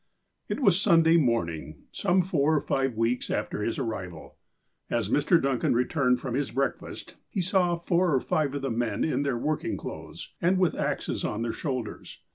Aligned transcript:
It 0.49 0.59
was 0.61 0.81
Sunday 0.81 1.17
morning, 1.17 1.83
some 1.91 2.23
four 2.23 2.55
or 2.55 2.59
five 2.59 2.95
weeks 2.95 3.29
after 3.29 3.61
his 3.61 3.77
arrival. 3.77 4.35
As 4.89 5.09
Mr. 5.09 5.39
Duncan 5.39 5.75
returned 5.75 6.19
from 6.19 6.33
his 6.33 6.49
break 6.49 6.79
fast, 6.79 7.17
he 7.29 7.39
saw 7.41 7.75
four 7.75 8.11
or 8.15 8.19
five 8.19 8.55
of 8.55 8.63
the 8.63 8.71
men 8.71 9.03
in 9.03 9.21
their 9.21 9.37
working 9.37 9.77
clothes, 9.77 10.33
and 10.41 10.57
with 10.57 10.73
axes 10.73 11.23
on 11.23 11.43
their 11.43 11.53
shoulders. 11.53 12.17